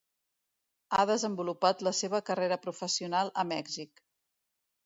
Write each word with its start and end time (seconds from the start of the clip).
Ha 0.99 1.03
desenvolupat 1.09 1.85
la 1.89 1.93
seva 1.99 2.23
carrera 2.31 2.59
professional 2.65 3.33
a 3.43 3.47
Mèxic. 3.51 4.07